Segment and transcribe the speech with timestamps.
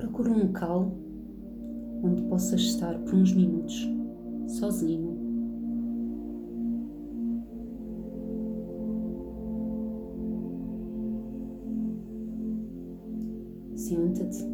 [0.00, 0.90] procura um local
[2.02, 3.86] onde possas estar por uns minutos
[4.46, 5.18] sozinho.
[13.74, 14.44] Senta-te.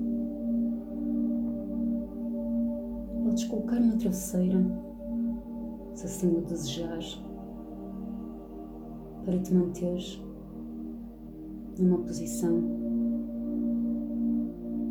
[3.25, 4.59] Podes colocar uma travesseira,
[5.95, 7.23] se assim o desejares,
[9.25, 10.21] para te manteres
[11.79, 12.63] numa posição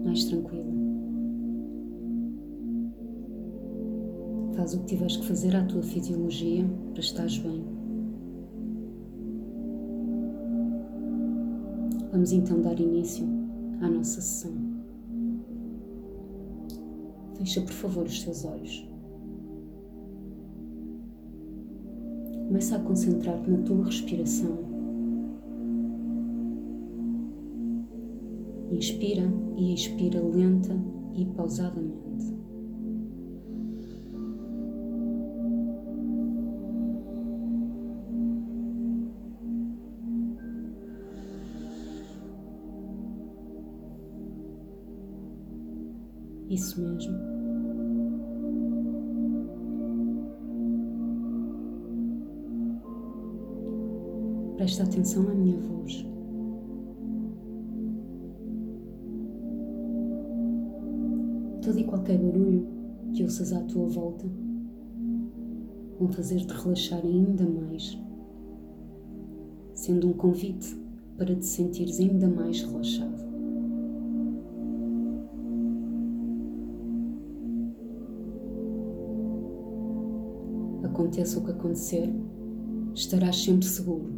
[0.06, 0.72] mais tranquila.
[4.56, 7.64] Faz o que tiveres que fazer à tua fisiologia para estares bem.
[12.12, 13.28] Vamos então dar início
[13.82, 14.54] à nossa sessão.
[17.38, 18.88] Fecha, por favor, os teus olhos.
[22.48, 24.75] Começa a concentrar-te na tua respiração.
[28.76, 29.24] Inspira
[29.56, 30.78] e expira lenta
[31.16, 32.36] e pausadamente.
[46.50, 47.18] Isso mesmo.
[54.58, 56.15] Presta atenção à minha voz.
[61.66, 62.68] Todo e qualquer barulho
[63.12, 64.28] que ouças à tua volta
[66.00, 67.98] vão fazer-te relaxar ainda mais,
[69.74, 70.80] sendo um convite
[71.18, 73.26] para te sentires ainda mais relaxado.
[80.84, 82.10] aconteça o que acontecer,
[82.94, 84.14] estarás sempre seguro.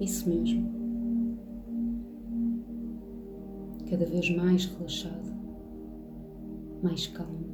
[0.00, 0.73] Isso mesmo.
[3.88, 5.32] Cada vez mais relaxado,
[6.82, 7.44] mais calmo.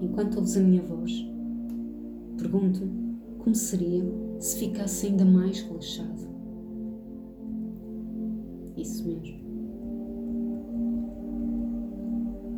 [0.00, 1.12] Enquanto ouves a minha voz,
[2.36, 2.80] pergunto
[3.38, 4.04] como seria
[4.38, 6.28] se ficasse ainda mais relaxado.
[8.76, 9.38] Isso mesmo.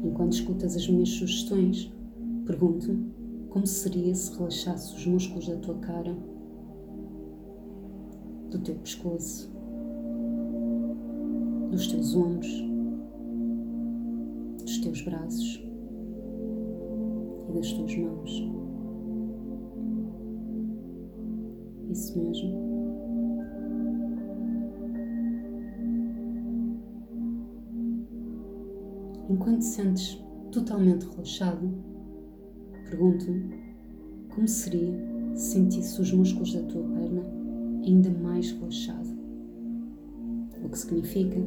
[0.04, 1.90] Enquanto escutas as minhas sugestões,
[2.46, 3.10] pergunto-me
[3.48, 6.16] como seria se relaxasse os músculos da tua cara,
[8.50, 9.50] do teu pescoço,
[11.70, 12.48] dos teus ombros,
[14.60, 15.62] dos teus braços
[17.48, 18.50] e das tuas mãos.
[21.90, 22.70] Isso mesmo.
[29.28, 31.72] Enquanto te sentes totalmente relaxado,
[32.88, 33.54] pergunto-me
[34.28, 34.92] como seria
[35.34, 37.39] se sentisse os músculos da tua perna
[37.84, 39.18] ainda mais relaxado.
[40.62, 41.40] O que significa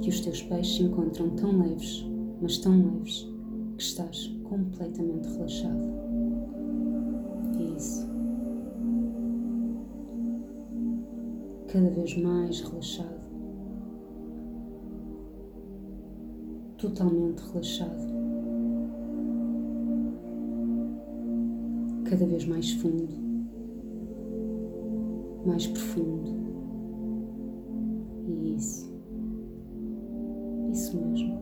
[0.00, 2.04] que os teus pés se encontram tão leves,
[2.40, 3.28] mas tão leves,
[3.76, 5.84] que estás completamente relaxado.
[7.76, 8.06] Isso.
[11.68, 13.26] Cada vez mais relaxado.
[16.78, 18.12] totalmente relaxado,
[22.04, 23.25] cada vez mais fundo,
[25.46, 26.34] mais profundo.
[28.26, 28.92] E isso,
[30.72, 31.36] isso mesmo.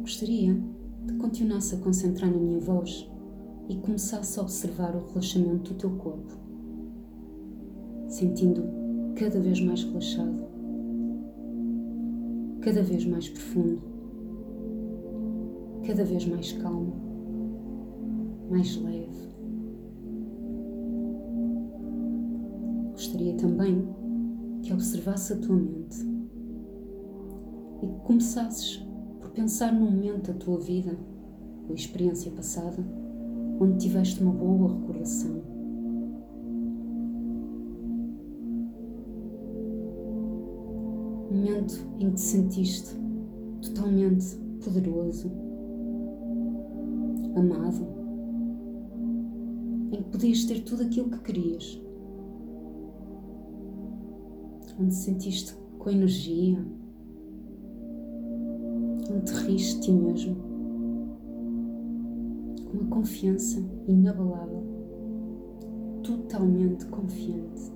[0.00, 0.60] Gostaria
[1.06, 3.08] que continuasse a concentrar na minha voz
[3.68, 6.32] e começasse a observar o relaxamento do teu corpo,
[8.08, 8.64] sentindo
[9.14, 10.52] cada vez mais relaxado
[12.62, 13.82] cada vez mais profundo,
[15.84, 16.94] cada vez mais calmo,
[18.48, 19.31] mais leve.
[23.02, 23.84] Gostaria também
[24.62, 26.06] que observasse a tua mente
[27.82, 28.76] e que começasses
[29.20, 30.96] por pensar num momento da tua vida
[31.68, 32.80] ou experiência passada
[33.60, 35.42] onde tiveste uma boa recordação.
[41.28, 42.94] Momento em que te sentiste
[43.62, 45.28] totalmente poderoso,
[47.34, 47.84] amado,
[49.90, 51.82] em que podias ter tudo aquilo que querias,
[54.78, 56.64] onde te sentiste com energia,
[59.10, 60.36] onde te riste ti mesmo,
[62.64, 64.62] com uma confiança inabalável,
[66.02, 67.72] totalmente confiante.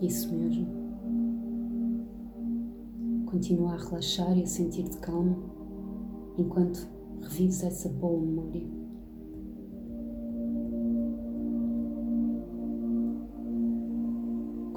[0.00, 0.66] Isso mesmo.
[3.26, 5.36] Continua a relaxar e a sentir-te calmo
[6.38, 6.88] enquanto
[7.20, 8.87] revives essa boa memória.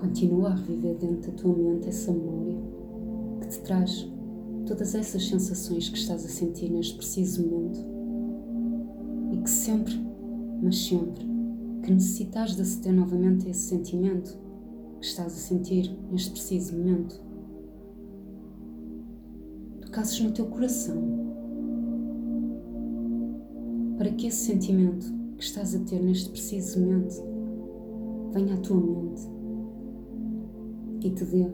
[0.01, 2.57] Continua a reviver dentro da tua mente essa memória
[3.39, 4.09] que te traz
[4.65, 7.79] todas essas sensações que estás a sentir neste preciso momento
[9.31, 9.93] e que sempre,
[10.59, 11.23] mas sempre,
[11.83, 14.39] que necessitas de aceder novamente a esse sentimento
[14.99, 17.21] que estás a sentir neste preciso momento,
[19.81, 20.97] tocasses no teu coração
[23.99, 27.23] para que esse sentimento que estás a ter neste preciso momento
[28.33, 29.40] venha à tua mente
[31.01, 31.49] e te dê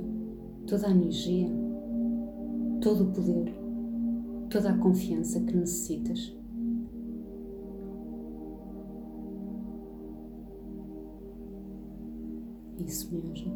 [0.66, 1.50] toda a energia,
[2.82, 3.54] todo o poder,
[4.50, 6.36] toda a confiança que necessitas.
[12.86, 13.54] Isso mesmo.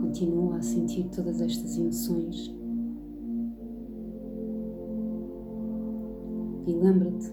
[0.00, 2.54] Continua a sentir todas estas emoções.
[6.66, 7.32] E lembra-te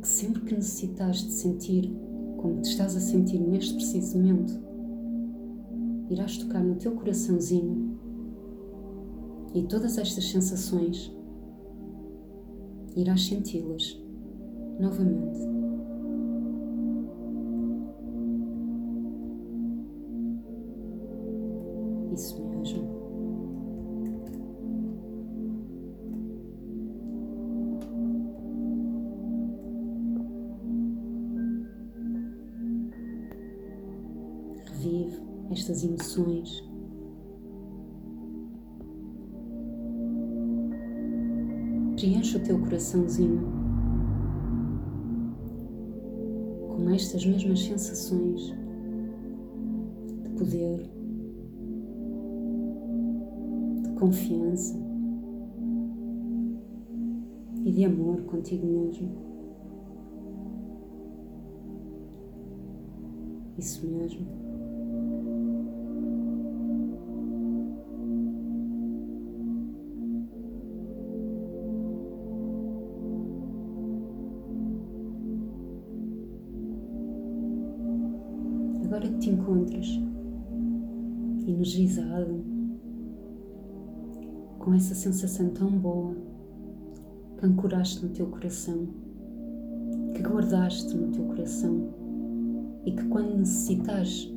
[0.00, 2.04] que sempre que necessitas de sentir
[2.36, 4.63] como te estás a sentir neste preciso momento,
[6.14, 7.98] irás tocar no teu coraçãozinho
[9.52, 11.12] e todas estas sensações
[12.96, 14.00] irás senti-las
[14.78, 15.53] novamente.
[35.54, 36.62] Estas emoções.
[41.94, 43.40] Preenche o teu coraçãozinho
[46.68, 48.52] com estas mesmas sensações
[50.22, 50.90] de poder,
[53.98, 54.76] confiança
[57.64, 59.08] e de amor contigo mesmo.
[63.56, 64.53] Isso mesmo.
[81.54, 82.44] Energizado,
[84.58, 86.16] com essa sensação tão boa
[87.38, 88.88] que ancoraste no teu coração,
[90.14, 91.88] que guardaste no teu coração
[92.84, 94.32] e que quando necessitares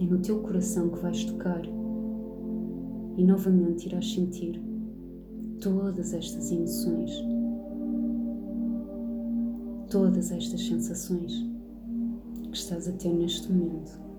[0.00, 1.62] é no teu coração que vais tocar
[3.16, 4.60] e novamente irás sentir
[5.60, 7.12] todas estas emoções,
[9.90, 11.46] todas estas sensações
[12.50, 14.11] que estás a ter neste momento.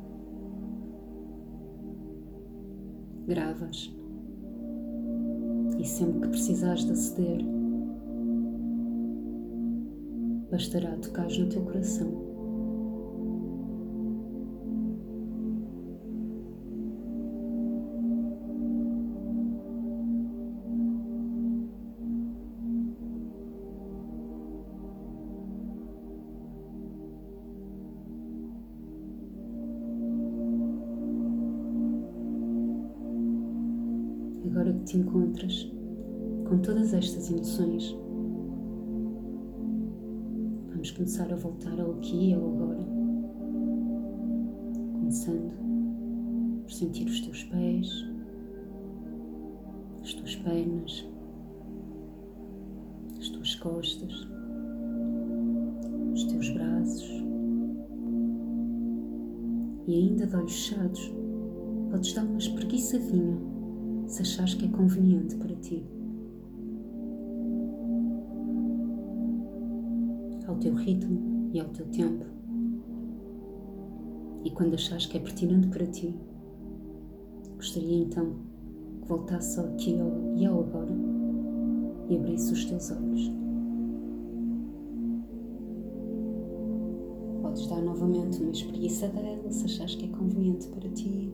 [3.28, 3.94] Gravas
[5.80, 7.42] e sempre que precisares de aceder,
[10.52, 12.33] bastará tocar no teu coração.
[34.74, 35.72] Agora que te encontras
[36.48, 37.96] com todas estas emoções,
[40.70, 42.84] vamos começar a voltar ao aqui e ao agora.
[44.94, 45.54] Começando
[46.64, 48.06] por sentir os teus pés,
[50.02, 51.08] as tuas pernas,
[53.20, 54.28] as tuas costas,
[56.14, 57.24] os teus braços.
[59.86, 61.14] E ainda de olhos fechados,
[61.92, 63.53] podes dar uma espreguiçadinha
[64.14, 65.84] se achares que é conveniente para ti.
[70.46, 72.24] Ao teu ritmo e ao teu tempo.
[74.46, 76.14] E quando achares que é pertinente para ti,
[77.56, 78.36] gostaria então
[79.02, 79.98] que voltasse ao aqui
[80.36, 80.94] e ao agora
[82.08, 83.32] e abrisse os teus olhos.
[87.42, 91.34] Podes dar novamente uma espreguiça dela se achares que é conveniente para ti.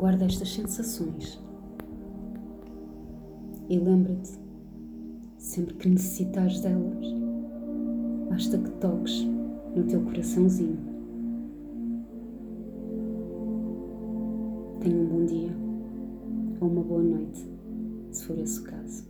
[0.00, 1.38] Guarda estas sensações.
[3.68, 4.30] E lembra-te,
[5.36, 7.06] sempre que necessitares delas,
[8.30, 9.22] basta que toques
[9.76, 10.78] no teu coraçãozinho.
[14.80, 15.52] Tenha um bom dia
[16.62, 17.46] ou uma boa noite,
[18.10, 19.09] se for esse o caso.